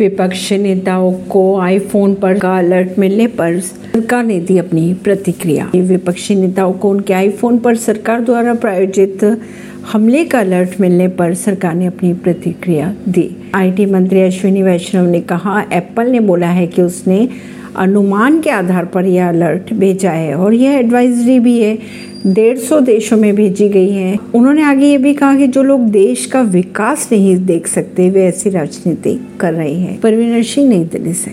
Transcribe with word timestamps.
विपक्ष 0.00 0.52
नेताओं 0.52 1.12
को 1.30 1.42
आईफोन 1.58 2.14
पर 2.14 2.38
का 2.38 2.56
अलर्ट 2.58 2.98
मिलने 2.98 3.26
पर 3.26 3.58
सरकार 3.60 4.24
ने 4.24 4.38
दी 4.40 4.58
अपनी 4.58 4.92
प्रतिक्रिया। 4.94 5.70
विपक्षी 5.76 6.34
नेताओं 6.34 6.72
को 6.72 6.90
उनके 6.90 7.12
आईफोन 7.12 7.58
पर 7.58 7.76
सरकार 7.76 8.20
द्वारा 8.20 8.54
प्रायोजित 8.54 9.24
हमले 9.92 10.24
का 10.24 10.40
अलर्ट 10.40 10.80
मिलने 10.80 11.08
पर 11.08 11.34
सरकार 11.34 11.74
ने 11.74 11.86
अपनी 11.86 12.12
प्रतिक्रिया 12.14 12.94
दी। 13.08 13.28
आईटी 13.54 13.86
मंत्री 13.86 14.20
अश्विनी 14.22 14.62
वैष्णव 14.62 15.06
ने 15.06 15.20
कहा 15.20 15.60
एप्पल 15.72 16.10
ने 16.10 16.20
बोला 16.20 16.48
है 16.48 16.66
कि 16.66 16.82
उसने 16.82 17.28
अनुमान 17.80 18.40
के 18.40 18.50
आधार 18.50 18.84
पर 18.84 19.04
यह 19.04 19.28
अलर्ट 19.28 19.74
भेजा 19.74 20.10
है 20.10 20.34
और 20.34 20.54
यह 20.54 20.70
एडवाइजरी 20.70 21.40
भी 21.40 21.62
है। 21.62 21.78
डेढ़ 22.26 22.58
सौ 22.58 22.80
देशों 22.80 23.16
में 23.16 23.34
भेजी 23.34 23.68
गई 23.68 23.90
है। 23.90 24.18
उन्होंने 24.34 24.62
आगे 24.62 24.86
ये 24.86 24.98
भी 24.98 25.14
कहा 25.14 25.36
कि 25.36 25.46
जो 25.46 25.62
लोग 25.62 25.80
देश 25.80 26.26
का 26.26 26.40
विकास 26.40 27.08
नहीं 27.12 27.46
देख 27.46 27.66
सकते, 27.66 28.10
वे 28.10 28.26
ऐसी 28.26 28.50
राजनीति 28.50 29.28
कर 29.40 29.54
रहे 29.54 29.74
हैं। 29.74 30.00
परवीन 30.00 30.42
सिंह 30.42 30.68
नई 30.68 30.84
दिल्ली 30.84 31.12
से। 31.12 31.28